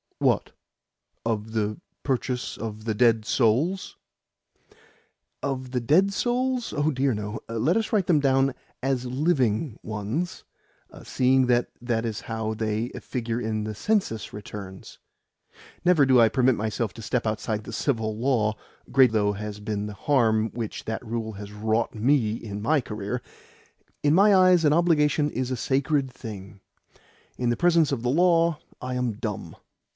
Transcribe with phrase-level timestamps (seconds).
[0.17, 0.51] "What?
[1.25, 3.97] Of the purchase of the dead souls?"
[5.41, 6.73] "Of the 'dead' souls?
[6.75, 7.39] Oh dear no!
[7.49, 8.53] Let us write them down
[8.83, 10.43] as LIVING ones,
[11.03, 14.99] seeing that that is how they figure in the census returns.
[15.85, 18.55] Never do I permit myself to step outside the civil law,
[18.91, 23.21] great though has been the harm which that rule has wrought me in my career.
[24.03, 26.59] In my eyes an obligation is a sacred thing.
[27.37, 29.55] In the presence of the law I am dumb."